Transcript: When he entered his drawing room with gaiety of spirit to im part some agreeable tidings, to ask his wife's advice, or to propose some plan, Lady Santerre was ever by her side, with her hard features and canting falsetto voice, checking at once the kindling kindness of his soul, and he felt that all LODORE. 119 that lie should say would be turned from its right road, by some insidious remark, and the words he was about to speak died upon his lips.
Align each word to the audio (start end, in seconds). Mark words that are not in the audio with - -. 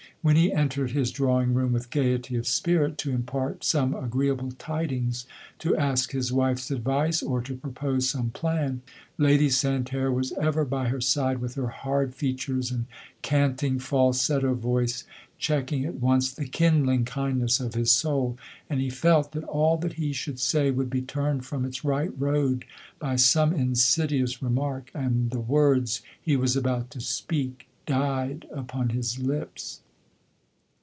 When 0.23 0.35
he 0.35 0.53
entered 0.53 0.91
his 0.91 1.09
drawing 1.09 1.55
room 1.55 1.73
with 1.73 1.89
gaiety 1.89 2.35
of 2.35 2.45
spirit 2.45 2.99
to 2.99 3.11
im 3.11 3.23
part 3.23 3.63
some 3.63 3.95
agreeable 3.95 4.51
tidings, 4.51 5.25
to 5.57 5.75
ask 5.75 6.11
his 6.11 6.31
wife's 6.31 6.69
advice, 6.69 7.23
or 7.23 7.41
to 7.41 7.55
propose 7.57 8.07
some 8.07 8.29
plan, 8.29 8.83
Lady 9.17 9.49
Santerre 9.49 10.11
was 10.11 10.31
ever 10.33 10.63
by 10.63 10.89
her 10.89 11.01
side, 11.01 11.39
with 11.39 11.55
her 11.55 11.69
hard 11.69 12.13
features 12.13 12.69
and 12.69 12.85
canting 13.23 13.79
falsetto 13.79 14.53
voice, 14.53 15.05
checking 15.39 15.85
at 15.85 15.95
once 15.95 16.31
the 16.31 16.45
kindling 16.45 17.03
kindness 17.03 17.59
of 17.59 17.73
his 17.73 17.91
soul, 17.91 18.37
and 18.69 18.79
he 18.79 18.91
felt 18.91 19.31
that 19.31 19.43
all 19.45 19.71
LODORE. 19.73 19.87
119 19.89 19.89
that 20.03 20.07
lie 20.09 20.13
should 20.13 20.39
say 20.39 20.69
would 20.69 20.89
be 20.91 21.01
turned 21.01 21.43
from 21.47 21.65
its 21.65 21.83
right 21.83 22.11
road, 22.19 22.65
by 22.99 23.15
some 23.15 23.53
insidious 23.53 24.39
remark, 24.39 24.91
and 24.93 25.31
the 25.31 25.39
words 25.41 26.03
he 26.21 26.35
was 26.35 26.55
about 26.55 26.91
to 26.91 27.01
speak 27.01 27.67
died 27.87 28.45
upon 28.53 28.89
his 28.89 29.17
lips. 29.17 29.79